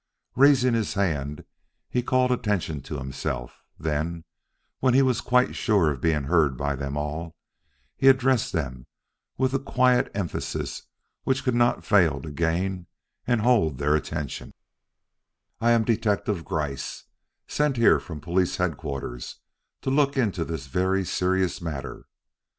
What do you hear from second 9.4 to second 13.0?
a quiet emphasis which could not fail to gain